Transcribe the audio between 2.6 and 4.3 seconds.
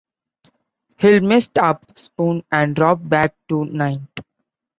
dropped back to ninth.